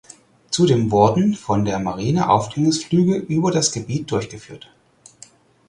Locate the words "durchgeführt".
4.09-4.71